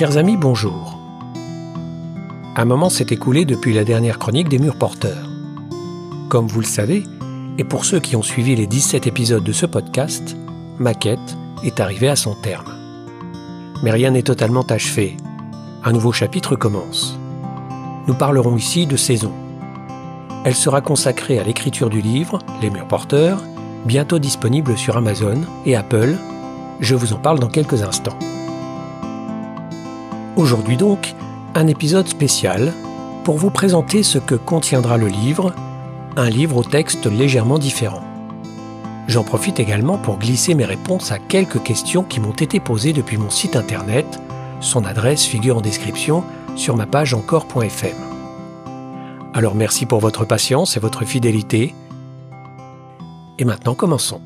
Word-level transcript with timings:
Chers 0.00 0.16
amis, 0.16 0.38
bonjour. 0.38 0.98
Un 2.56 2.64
moment 2.64 2.88
s'est 2.88 3.08
écoulé 3.10 3.44
depuis 3.44 3.74
la 3.74 3.84
dernière 3.84 4.18
chronique 4.18 4.48
des 4.48 4.58
murs 4.58 4.78
porteurs. 4.78 5.28
Comme 6.30 6.46
vous 6.46 6.60
le 6.60 6.66
savez, 6.66 7.02
et 7.58 7.64
pour 7.64 7.84
ceux 7.84 8.00
qui 8.00 8.16
ont 8.16 8.22
suivi 8.22 8.56
les 8.56 8.66
17 8.66 9.06
épisodes 9.06 9.44
de 9.44 9.52
ce 9.52 9.66
podcast, 9.66 10.38
ma 10.78 10.94
quête 10.94 11.36
est 11.64 11.80
arrivée 11.80 12.08
à 12.08 12.16
son 12.16 12.34
terme. 12.34 12.72
Mais 13.82 13.90
rien 13.90 14.12
n'est 14.12 14.22
totalement 14.22 14.62
achevé. 14.62 15.18
Un 15.84 15.92
nouveau 15.92 16.12
chapitre 16.12 16.56
commence. 16.56 17.18
Nous 18.06 18.14
parlerons 18.14 18.56
ici 18.56 18.86
de 18.86 18.96
saison. 18.96 19.32
Elle 20.46 20.54
sera 20.54 20.80
consacrée 20.80 21.38
à 21.38 21.44
l'écriture 21.44 21.90
du 21.90 22.00
livre 22.00 22.38
Les 22.62 22.70
murs 22.70 22.88
porteurs, 22.88 23.42
bientôt 23.84 24.18
disponible 24.18 24.78
sur 24.78 24.96
Amazon 24.96 25.42
et 25.66 25.76
Apple. 25.76 26.16
Je 26.80 26.94
vous 26.94 27.12
en 27.12 27.18
parle 27.18 27.38
dans 27.38 27.48
quelques 27.48 27.82
instants. 27.82 28.18
Aujourd'hui 30.40 30.78
donc, 30.78 31.14
un 31.54 31.66
épisode 31.66 32.08
spécial 32.08 32.72
pour 33.24 33.36
vous 33.36 33.50
présenter 33.50 34.02
ce 34.02 34.16
que 34.16 34.34
contiendra 34.34 34.96
le 34.96 35.08
livre, 35.08 35.54
un 36.16 36.30
livre 36.30 36.56
au 36.56 36.64
texte 36.64 37.04
légèrement 37.04 37.58
différent. 37.58 38.02
J'en 39.06 39.22
profite 39.22 39.60
également 39.60 39.98
pour 39.98 40.16
glisser 40.16 40.54
mes 40.54 40.64
réponses 40.64 41.12
à 41.12 41.18
quelques 41.18 41.62
questions 41.62 42.04
qui 42.04 42.20
m'ont 42.20 42.32
été 42.32 42.58
posées 42.58 42.94
depuis 42.94 43.18
mon 43.18 43.28
site 43.28 43.54
internet. 43.54 44.18
Son 44.60 44.86
adresse 44.86 45.26
figure 45.26 45.58
en 45.58 45.60
description 45.60 46.24
sur 46.56 46.74
ma 46.74 46.86
page 46.86 47.12
encore.fm. 47.12 47.96
Alors 49.34 49.54
merci 49.54 49.84
pour 49.84 50.00
votre 50.00 50.24
patience 50.24 50.74
et 50.74 50.80
votre 50.80 51.04
fidélité. 51.04 51.74
Et 53.38 53.44
maintenant 53.44 53.74
commençons. 53.74 54.22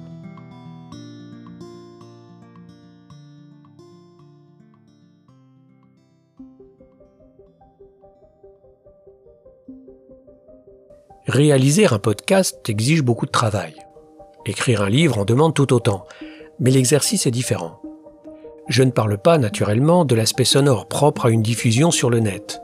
Réaliser 11.26 11.86
un 11.86 11.98
podcast 11.98 12.68
exige 12.68 13.02
beaucoup 13.02 13.24
de 13.24 13.30
travail. 13.30 13.74
Écrire 14.44 14.82
un 14.82 14.90
livre 14.90 15.18
en 15.18 15.24
demande 15.24 15.54
tout 15.54 15.72
autant, 15.72 16.06
mais 16.60 16.70
l'exercice 16.70 17.26
est 17.26 17.30
différent. 17.30 17.80
Je 18.68 18.82
ne 18.82 18.90
parle 18.90 19.16
pas 19.16 19.38
naturellement 19.38 20.04
de 20.04 20.14
l'aspect 20.14 20.44
sonore 20.44 20.86
propre 20.86 21.26
à 21.26 21.30
une 21.30 21.42
diffusion 21.42 21.90
sur 21.90 22.10
le 22.10 22.20
net. 22.20 22.60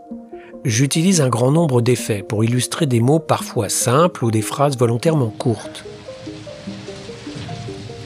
J'utilise 0.64 1.22
un 1.22 1.30
grand 1.30 1.50
nombre 1.50 1.80
d'effets 1.80 2.22
pour 2.22 2.44
illustrer 2.44 2.84
des 2.84 3.00
mots 3.00 3.18
parfois 3.18 3.70
simples 3.70 4.26
ou 4.26 4.30
des 4.30 4.42
phrases 4.42 4.76
volontairement 4.76 5.30
courtes. 5.30 5.84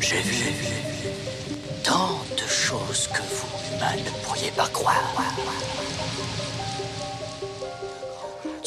J'ai 0.00 0.20
vu 0.20 0.52
tant 1.82 2.20
de 2.36 2.48
choses 2.48 3.08
que 3.08 3.22
vous, 3.22 3.46
ne 3.96 4.24
pourriez 4.24 4.52
pas 4.56 4.68
croire. 4.72 5.14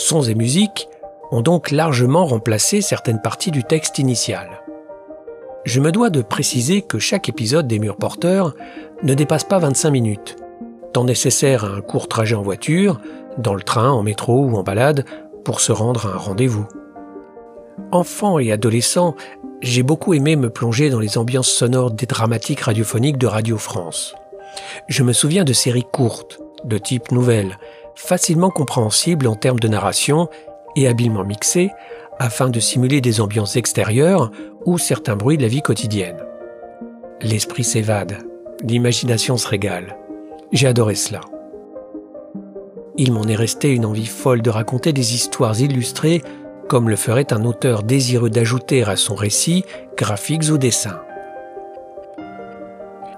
Sons 0.08 0.22
et 0.22 0.36
musiques 0.36 0.88
ont 1.31 1.41
donc 1.41 1.69
largement 1.69 2.25
remplacé 2.25 2.80
certaines 2.80 3.22
parties 3.22 3.52
du 3.52 3.66
texte 3.66 4.00
initial. 4.00 4.64
Je 5.66 5.81
me 5.81 5.91
dois 5.91 6.09
de 6.09 6.22
préciser 6.22 6.81
que 6.81 6.97
chaque 6.97 7.27
épisode 7.27 7.67
des 7.67 7.77
murs 7.77 7.97
porteurs 7.97 8.55
ne 9.03 9.14
dépasse 9.14 9.44
pas 9.44 9.59
25 9.59 9.91
minutes, 9.91 10.38
temps 10.94 11.03
nécessaire 11.03 11.66
à 11.66 11.75
un 11.75 11.81
court 11.81 12.08
trajet 12.08 12.36
en 12.36 12.41
voiture, 12.41 13.02
dans 13.38 13.53
le 13.53 13.64
train, 13.64 13.89
en 13.89 14.02
métro 14.02 14.45
ou 14.45 14.55
en 14.55 14.64
balade, 14.64 15.03
pour 15.44 15.59
se 15.59 15.73
rendre 15.73 16.08
à 16.08 16.14
un 16.14 16.17
rendez-vous. 16.17 16.69
Enfant 17.92 18.39
et 18.39 18.53
adolescent, 18.53 19.14
j'ai 19.59 19.83
beaucoup 19.83 20.14
aimé 20.14 20.38
me 20.38 20.49
plonger 20.49 20.89
dans 20.89 21.02
les 21.02 21.17
ambiances 21.17 21.52
sonores 21.52 21.92
des 21.92 22.05
dramatiques 22.05 22.61
radiophoniques 22.61 23.17
de 23.17 23.27
Radio 23.27 23.58
France. 23.58 24.16
Je 24.88 25.03
me 25.03 25.11
souviens 25.11 25.44
de 25.44 25.52
séries 25.52 25.83
courtes, 25.92 26.39
de 26.64 26.77
type 26.77 27.11
nouvelle, 27.11 27.58
facilement 27.97 28.51
compréhensibles 28.51 29.27
en 29.27 29.35
termes 29.35 29.59
de 29.59 29.67
narration 29.67 30.29
et 30.75 30.87
habilement 30.87 31.23
mixées 31.23 31.71
afin 32.19 32.49
de 32.49 32.59
simuler 32.59 33.02
des 33.02 33.19
ambiances 33.19 33.55
extérieures 33.55 34.31
ou 34.65 34.77
certains 34.77 35.15
bruits 35.15 35.37
de 35.37 35.41
la 35.41 35.47
vie 35.47 35.61
quotidienne. 35.61 36.23
L'esprit 37.21 37.63
s'évade, 37.63 38.19
l'imagination 38.63 39.36
se 39.37 39.47
régale. 39.47 39.97
J'ai 40.52 40.67
adoré 40.67 40.95
cela. 40.95 41.21
Il 42.97 43.11
m'en 43.11 43.23
est 43.23 43.36
resté 43.36 43.69
une 43.69 43.86
envie 43.86 44.05
folle 44.05 44.41
de 44.41 44.49
raconter 44.49 44.93
des 44.93 45.15
histoires 45.15 45.59
illustrées 45.59 46.21
comme 46.69 46.89
le 46.89 46.95
ferait 46.95 47.33
un 47.33 47.45
auteur 47.45 47.83
désireux 47.83 48.30
d'ajouter 48.30 48.83
à 48.83 48.95
son 48.95 49.15
récit 49.15 49.63
graphiques 49.95 50.49
ou 50.52 50.57
dessins. 50.57 51.02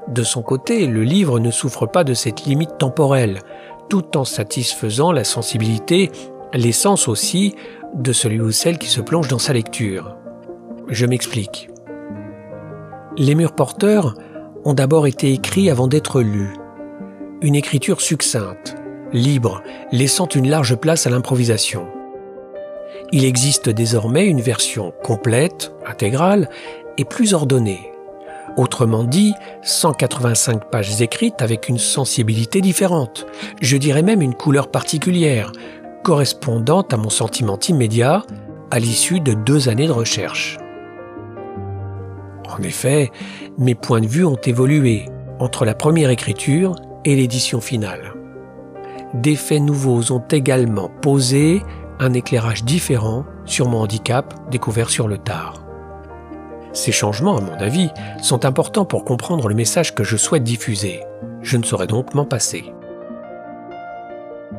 De 0.07 0.23
son 0.23 0.41
côté, 0.41 0.88
le 0.88 1.03
livre 1.03 1.39
ne 1.39 1.51
souffre 1.51 1.85
pas 1.85 2.03
de 2.03 2.13
cette 2.13 2.45
limite 2.45 2.78
temporelle, 2.79 3.41
tout 3.89 4.17
en 4.17 4.23
satisfaisant 4.23 5.11
la 5.11 5.23
sensibilité 5.23 6.11
l'essence 6.53 7.07
aussi 7.07 7.55
de 7.94 8.13
celui 8.13 8.39
ou 8.39 8.51
celle 8.51 8.77
qui 8.77 8.88
se 8.88 9.01
plonge 9.01 9.27
dans 9.27 9.39
sa 9.39 9.53
lecture. 9.53 10.16
Je 10.88 11.05
m'explique. 11.05 11.69
Les 13.17 13.35
murs 13.35 13.53
porteurs 13.53 14.16
ont 14.63 14.73
d'abord 14.73 15.07
été 15.07 15.33
écrits 15.33 15.69
avant 15.69 15.88
d'être 15.88 16.22
lus. 16.22 16.53
Une 17.41 17.55
écriture 17.55 18.01
succincte, 18.01 18.75
libre, 19.11 19.61
laissant 19.91 20.27
une 20.27 20.50
large 20.50 20.75
place 20.75 21.07
à 21.07 21.09
l'improvisation. 21.09 21.88
Il 23.11 23.25
existe 23.25 23.69
désormais 23.69 24.25
une 24.25 24.41
version 24.41 24.94
complète, 25.03 25.73
intégrale 25.85 26.50
et 26.97 27.06
plus 27.06 27.33
ordonnée. 27.33 27.91
Autrement 28.58 29.04
dit, 29.04 29.34
185 29.62 30.70
pages 30.70 31.02
écrites 31.02 31.42
avec 31.42 31.70
une 31.70 31.78
sensibilité 31.78 32.62
différente, 32.62 33.26
je 33.62 33.78
dirais 33.78 34.04
même 34.04 34.22
une 34.22 34.34
couleur 34.34 34.70
particulière, 34.70 35.52
correspondant 36.04 36.82
à 36.82 36.98
mon 36.98 37.10
sentiment 37.10 37.60
immédiat 37.68 38.24
à 38.72 38.80
l'issue 38.80 39.20
de 39.20 39.34
deux 39.34 39.70
années 39.70 39.88
de 39.88 39.92
recherche. 39.92 40.58
En 42.50 42.62
effet, 42.64 43.12
mes 43.58 43.76
points 43.76 44.02
de 44.02 44.08
vue 44.08 44.26
ont 44.26 44.40
évolué 44.44 45.06
entre 45.40 45.66
la 45.66 45.76
première 45.76 46.10
écriture 46.10 46.76
et 47.06 47.16
l'édition 47.16 47.62
finale. 47.62 48.14
Des 49.14 49.36
faits 49.36 49.62
nouveaux 49.62 50.12
ont 50.12 50.24
également 50.31 50.90
posé 51.02 51.64
un 52.00 52.14
éclairage 52.14 52.64
différent 52.64 53.26
sur 53.46 53.68
mon 53.68 53.80
handicap 53.80 54.34
découvert 54.50 54.90
sur 54.90 55.08
le 55.08 55.18
tard. 55.18 55.69
Ces 56.79 56.94
changements, 56.94 57.35
à 57.35 57.41
mon 57.41 57.57
avis, 57.59 57.90
sont 58.22 58.45
importants 58.45 58.85
pour 58.85 59.03
comprendre 59.03 59.50
le 59.50 59.53
message 59.53 59.94
que 59.94 60.06
je 60.06 60.16
souhaite 60.16 60.45
diffuser. 60.45 61.01
Je 61.41 61.57
ne 61.57 61.63
saurais 61.63 61.88
donc 61.88 62.13
m'en 62.13 62.23
passer. 62.23 62.73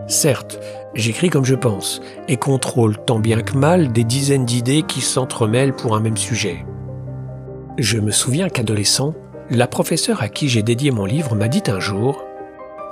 Certes, 0.07 0.61
j'écris 0.93 1.31
comme 1.31 1.47
je 1.47 1.55
pense 1.55 2.03
et 2.29 2.37
contrôle 2.37 2.99
tant 3.07 3.21
bien 3.21 3.41
que 3.41 3.57
mal 3.57 3.91
des 3.91 4.05
dizaines 4.05 4.45
d'idées 4.45 4.83
qui 4.83 5.01
s'entremêlent 5.01 5.73
pour 5.73 5.97
un 5.97 6.01
même 6.01 6.19
sujet. 6.19 6.67
Je 7.79 7.97
me 7.97 8.11
souviens 8.11 8.51
qu'adolescent, 8.51 9.15
la 9.49 9.67
professeure 9.67 10.21
à 10.21 10.29
qui 10.29 10.51
j'ai 10.51 10.63
dédié 10.63 10.91
mon 10.91 11.07
livre 11.07 11.35
m'a 11.35 11.49
dit 11.49 11.63
un 11.69 11.81
jour 11.81 12.23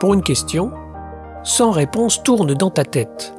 Pour 0.01 0.15
une 0.15 0.23
question, 0.23 0.73
sans 1.43 1.71
réponse 1.71 2.23
tourne 2.23 2.55
dans 2.55 2.71
ta 2.71 2.85
tête. 2.85 3.35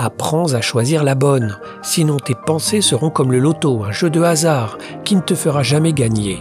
Apprends 0.00 0.54
à 0.54 0.60
choisir 0.60 1.02
la 1.02 1.16
bonne, 1.16 1.58
sinon 1.82 2.18
tes 2.18 2.36
pensées 2.36 2.82
seront 2.82 3.10
comme 3.10 3.32
le 3.32 3.40
loto, 3.40 3.82
un 3.82 3.90
jeu 3.90 4.10
de 4.10 4.22
hasard 4.22 4.78
qui 5.04 5.16
ne 5.16 5.20
te 5.20 5.34
fera 5.34 5.64
jamais 5.64 5.92
gagner. 5.92 6.38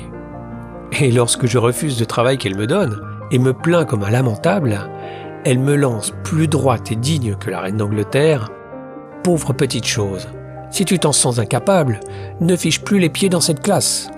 Et 1.00 1.12
lorsque 1.12 1.48
je 1.48 1.58
refuse 1.58 2.00
le 2.00 2.06
travail 2.06 2.38
qu'elle 2.38 2.56
me 2.56 2.68
donne 2.68 3.02
et 3.32 3.40
me 3.40 3.54
plains 3.54 3.84
comme 3.84 4.04
un 4.04 4.12
lamentable, 4.12 4.80
elle 5.44 5.58
me 5.58 5.76
lance 5.76 6.14
plus 6.24 6.48
droite 6.48 6.92
et 6.92 6.96
digne 6.96 7.34
que 7.34 7.50
la 7.50 7.62
reine 7.62 7.78
d'Angleterre. 7.78 8.52
Pauvre 9.24 9.54
petite 9.54 9.88
chose, 9.88 10.28
si 10.70 10.86
tu 10.86 11.00
t'en 11.00 11.12
sens 11.12 11.40
incapable, 11.40 12.00
ne 12.40 12.56
fiche 12.56 12.84
plus 12.84 13.00
les 13.00 13.10
pieds 13.10 13.30
dans 13.30 13.42
cette 13.42 13.64
classe. 13.64 14.12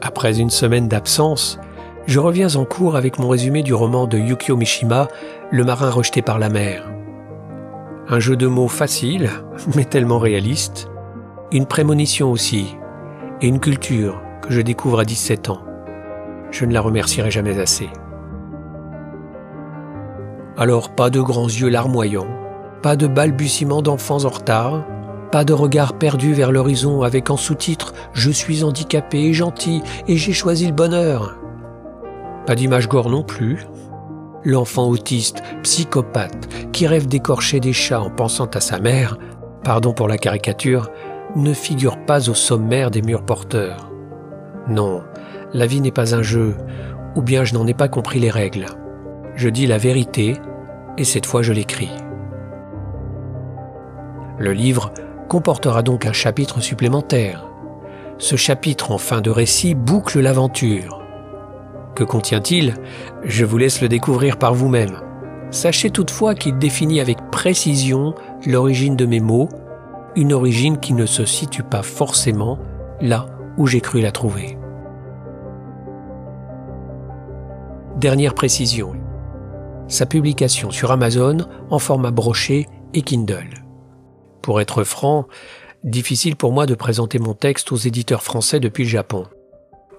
Après 0.00 0.40
une 0.40 0.48
semaine 0.48 0.88
d'absence, 0.88 1.58
je 2.06 2.18
reviens 2.18 2.56
en 2.56 2.64
cours 2.64 2.96
avec 2.96 3.18
mon 3.18 3.28
résumé 3.28 3.62
du 3.62 3.74
roman 3.74 4.06
de 4.06 4.16
Yukio 4.16 4.56
Mishima, 4.56 5.08
Le 5.50 5.64
marin 5.64 5.90
rejeté 5.90 6.22
par 6.22 6.38
la 6.38 6.48
mer. 6.48 6.82
Un 8.12 8.18
jeu 8.18 8.34
de 8.34 8.48
mots 8.48 8.66
facile, 8.66 9.30
mais 9.76 9.84
tellement 9.84 10.18
réaliste, 10.18 10.90
une 11.52 11.66
prémonition 11.66 12.32
aussi, 12.32 12.76
et 13.40 13.46
une 13.46 13.60
culture 13.60 14.20
que 14.42 14.52
je 14.52 14.60
découvre 14.60 14.98
à 14.98 15.04
17 15.04 15.48
ans. 15.48 15.62
Je 16.50 16.64
ne 16.64 16.74
la 16.74 16.80
remercierai 16.80 17.30
jamais 17.30 17.60
assez. 17.60 17.88
Alors 20.56 20.90
pas 20.90 21.08
de 21.08 21.20
grands 21.20 21.46
yeux 21.46 21.68
larmoyants, 21.68 22.26
pas 22.82 22.96
de 22.96 23.06
balbutiements 23.06 23.80
d'enfants 23.80 24.24
en 24.24 24.30
retard, 24.30 24.84
pas 25.30 25.44
de 25.44 25.52
regard 25.52 25.96
perdu 25.96 26.32
vers 26.32 26.50
l'horizon 26.50 27.02
avec 27.02 27.30
en 27.30 27.36
sous-titre 27.36 27.94
Je 28.12 28.32
suis 28.32 28.64
handicapé 28.64 29.18
et 29.18 29.32
gentil 29.32 29.82
et 30.08 30.16
j'ai 30.16 30.32
choisi 30.32 30.66
le 30.66 30.72
bonheur. 30.72 31.38
Pas 32.44 32.56
d'image 32.56 32.88
gore 32.88 33.08
non 33.08 33.22
plus. 33.22 33.68
L'enfant 34.44 34.88
autiste, 34.88 35.42
psychopathe, 35.62 36.48
qui 36.72 36.86
rêve 36.86 37.06
d'écorcher 37.06 37.60
des 37.60 37.74
chats 37.74 38.00
en 38.00 38.10
pensant 38.10 38.46
à 38.46 38.60
sa 38.60 38.78
mère, 38.78 39.18
pardon 39.62 39.92
pour 39.92 40.08
la 40.08 40.16
caricature, 40.16 40.90
ne 41.36 41.52
figure 41.52 41.98
pas 42.06 42.30
au 42.30 42.34
sommaire 42.34 42.90
des 42.90 43.02
murs 43.02 43.24
porteurs. 43.24 43.90
Non, 44.68 45.02
la 45.52 45.66
vie 45.66 45.80
n'est 45.80 45.90
pas 45.90 46.14
un 46.14 46.22
jeu, 46.22 46.56
ou 47.16 47.22
bien 47.22 47.44
je 47.44 47.54
n'en 47.54 47.66
ai 47.66 47.74
pas 47.74 47.88
compris 47.88 48.18
les 48.18 48.30
règles. 48.30 48.66
Je 49.36 49.48
dis 49.48 49.66
la 49.66 49.78
vérité 49.78 50.36
et 50.96 51.04
cette 51.04 51.26
fois 51.26 51.42
je 51.42 51.52
l'écris. 51.52 51.90
Le 54.38 54.52
livre 54.52 54.90
comportera 55.28 55.82
donc 55.82 56.06
un 56.06 56.12
chapitre 56.12 56.60
supplémentaire. 56.60 57.46
Ce 58.18 58.36
chapitre 58.36 58.90
en 58.90 58.98
fin 58.98 59.20
de 59.20 59.30
récit 59.30 59.74
boucle 59.74 60.20
l'aventure. 60.20 60.99
Que 62.00 62.04
contient-il 62.06 62.76
Je 63.24 63.44
vous 63.44 63.58
laisse 63.58 63.82
le 63.82 63.88
découvrir 63.90 64.38
par 64.38 64.54
vous-même. 64.54 65.02
Sachez 65.50 65.90
toutefois 65.90 66.34
qu'il 66.34 66.56
définit 66.56 66.98
avec 66.98 67.18
précision 67.30 68.14
l'origine 68.46 68.96
de 68.96 69.04
mes 69.04 69.20
mots, 69.20 69.50
une 70.16 70.32
origine 70.32 70.80
qui 70.80 70.94
ne 70.94 71.04
se 71.04 71.26
situe 71.26 71.62
pas 71.62 71.82
forcément 71.82 72.58
là 73.02 73.26
où 73.58 73.66
j'ai 73.66 73.82
cru 73.82 74.00
la 74.00 74.12
trouver. 74.12 74.56
Dernière 77.98 78.32
précision. 78.32 78.94
Sa 79.86 80.06
publication 80.06 80.70
sur 80.70 80.92
Amazon 80.92 81.36
en 81.68 81.78
format 81.78 82.12
broché 82.12 82.66
et 82.94 83.02
Kindle. 83.02 83.62
Pour 84.40 84.62
être 84.62 84.84
franc, 84.84 85.26
difficile 85.84 86.36
pour 86.36 86.52
moi 86.52 86.64
de 86.64 86.74
présenter 86.74 87.18
mon 87.18 87.34
texte 87.34 87.72
aux 87.72 87.76
éditeurs 87.76 88.22
français 88.22 88.58
depuis 88.58 88.84
le 88.84 88.88
Japon. 88.88 89.26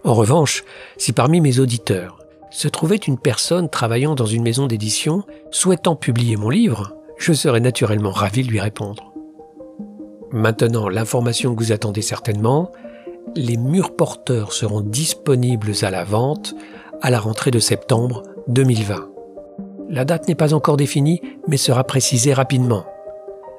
En 0.03 0.13
revanche, 0.13 0.63
si 0.97 1.13
parmi 1.13 1.41
mes 1.41 1.59
auditeurs 1.59 2.17
se 2.49 2.67
trouvait 2.67 2.97
une 2.97 3.17
personne 3.17 3.69
travaillant 3.69 4.15
dans 4.15 4.25
une 4.25 4.43
maison 4.43 4.67
d'édition 4.67 5.23
souhaitant 5.51 5.95
publier 5.95 6.35
mon 6.35 6.49
livre, 6.49 6.95
je 7.17 7.33
serais 7.33 7.59
naturellement 7.59 8.11
ravi 8.11 8.43
de 8.43 8.49
lui 8.49 8.59
répondre. 8.59 9.13
Maintenant, 10.31 10.89
l'information 10.89 11.53
que 11.53 11.63
vous 11.63 11.71
attendez 11.71 12.01
certainement, 12.01 12.71
les 13.35 13.57
murs 13.57 13.95
porteurs 13.95 14.53
seront 14.53 14.81
disponibles 14.81 15.73
à 15.83 15.91
la 15.91 16.03
vente 16.03 16.55
à 17.01 17.09
la 17.09 17.19
rentrée 17.19 17.51
de 17.51 17.59
septembre 17.59 18.23
2020. 18.47 19.09
La 19.89 20.05
date 20.05 20.27
n'est 20.27 20.35
pas 20.35 20.53
encore 20.53 20.77
définie, 20.77 21.21
mais 21.47 21.57
sera 21.57 21.83
précisée 21.83 22.33
rapidement. 22.33 22.85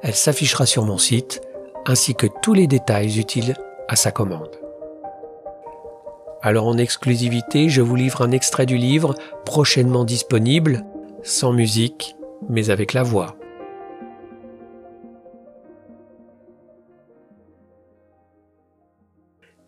Elle 0.01 0.15
s'affichera 0.15 0.65
sur 0.65 0.83
mon 0.83 0.97
site, 0.97 1.41
ainsi 1.85 2.15
que 2.15 2.27
tous 2.41 2.53
les 2.53 2.67
détails 2.67 3.19
utiles 3.19 3.55
à 3.87 3.95
sa 3.95 4.11
commande. 4.11 4.62
Alors 6.45 6.67
en 6.67 6.77
exclusivité, 6.77 7.69
je 7.69 7.81
vous 7.81 7.95
livre 7.95 8.21
un 8.21 8.31
extrait 8.31 8.65
du 8.65 8.75
livre 8.75 9.15
prochainement 9.45 10.03
disponible, 10.03 10.83
sans 11.23 11.53
musique, 11.53 12.17
mais 12.49 12.69
avec 12.69 12.91
la 12.91 13.01
voix. 13.01 13.37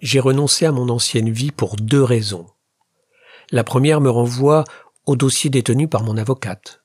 J'ai 0.02 0.20
renoncé 0.20 0.66
à 0.66 0.74
mon 0.74 0.90
ancienne 0.90 1.30
vie 1.30 1.52
pour 1.52 1.78
deux 1.78 2.04
raisons. 2.04 2.46
La 3.52 3.64
première 3.64 4.02
me 4.02 4.10
renvoie 4.10 4.66
au 5.06 5.16
dossier 5.16 5.50
détenu 5.50 5.88
par 5.88 6.04
mon 6.04 6.18
avocate. 6.18 6.84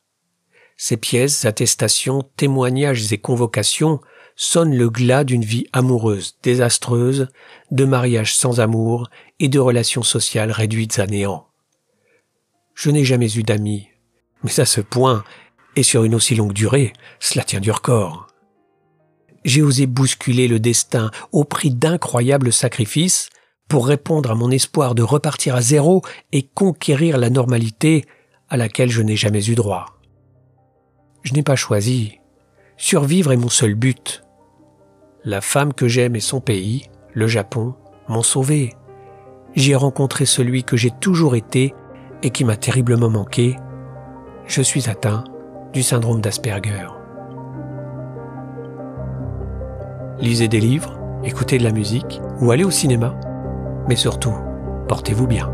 Ces 0.77 0.99
pièces, 0.99 1.45
attestations, 1.45 2.23
témoignages 2.37 3.13
et 3.13 3.19
convocations 3.19 4.01
sonnent 4.37 4.77
le 4.77 4.89
glas 4.89 5.25
d'une 5.25 5.45
vie 5.45 5.67
amoureuse 5.73 6.39
désastreuse, 6.45 7.29
de 7.73 7.85
mariage 7.85 8.37
sans 8.37 8.61
amour 8.61 9.11
et 9.41 9.49
de 9.49 9.59
relations 9.59 10.03
sociales 10.03 10.53
réduites 10.53 11.01
à 11.01 11.07
néant. 11.07 11.49
Je 12.75 12.91
n'ai 12.91 13.05
jamais 13.05 13.37
eu 13.37 13.43
d'amis, 13.43 13.89
mais 14.45 14.61
à 14.61 14.67
ce 14.67 14.81
point, 14.81 15.25
et 15.77 15.83
sur 15.83 16.05
une 16.05 16.15
aussi 16.15 16.35
longue 16.35 16.53
durée, 16.53 16.93
cela 17.19 17.45
tient 17.45 17.61
du 17.61 17.71
record. 17.71 18.29
J'ai 19.45 19.63
osé 19.63 19.87
bousculer 19.87 20.49
le 20.49 20.61
destin 20.61 21.11
au 21.33 21.45
prix 21.45 21.71
d'incroyables 21.71 22.53
sacrifices 22.53 23.31
pour 23.69 23.87
répondre 23.87 24.31
à 24.31 24.35
mon 24.35 24.51
espoir 24.51 24.95
de 24.95 25.03
repartir 25.03 25.55
à 25.55 25.63
zéro 25.63 26.03
et 26.33 26.43
conquérir 26.43 27.17
la 27.19 27.31
normalité 27.31 28.05
à 28.49 28.57
laquelle 28.57 28.91
je 28.91 29.01
n'ai 29.01 29.17
jamais 29.17 29.49
eu 29.49 29.55
droit. 29.55 29.87
Je 31.23 31.33
n'ai 31.33 31.43
pas 31.43 31.57
choisi. 31.57 32.19
Survivre 32.77 33.33
est 33.33 33.37
mon 33.37 33.49
seul 33.49 33.75
but. 33.75 34.23
La 35.25 35.41
femme 35.41 35.73
que 35.73 35.87
j'aime 35.87 36.17
et 36.17 36.21
son 36.21 36.41
pays, 36.41 36.85
le 37.13 37.27
Japon, 37.27 37.75
m'ont 38.09 38.23
sauvé. 38.23 38.75
J'y 39.55 39.73
ai 39.73 39.77
rencontré 39.77 40.27
celui 40.27 40.63
que 40.63 40.77
j'ai 40.77 40.91
toujours 40.91 41.35
été 41.35 41.75
et 42.23 42.31
qui 42.31 42.45
m'a 42.45 42.57
terriblement 42.57 43.11
manqué. 43.11 43.57
Je 44.47 44.63
suis 44.63 44.89
atteint 44.89 45.25
du 45.73 45.83
syndrome 45.83 46.21
d'Asperger. 46.21 46.87
Lisez 50.21 50.49
des 50.49 50.61
livres, 50.61 50.99
écoutez 51.25 51.59
de 51.59 51.65
la 51.65 51.73
musique 51.73 52.21
ou 52.41 52.51
allez 52.51 52.65
au 52.65 52.71
cinéma. 52.71 53.15
Mais 53.89 53.97
surtout, 53.97 54.35
portez-vous 54.87 55.27
bien. 55.27 55.51